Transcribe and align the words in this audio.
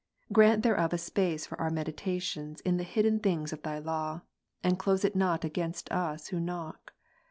Grant 0.33 0.63
thereof 0.63 0.93
a 0.93 0.97
space 0.97 1.45
for 1.45 1.61
our 1.61 1.69
meditations 1.69 2.59
in 2.61 2.77
the 2.77 2.83
hidden 2.83 3.19
things 3.19 3.53
of 3.53 3.61
Thy 3.61 3.77
lata, 3.77 4.23
and 4.63 4.79
close 4.79 5.05
it 5.05 5.15
not 5.15 5.45
against 5.45 5.91
us 5.91 6.29
who 6.29 6.39
knock. 6.39 6.93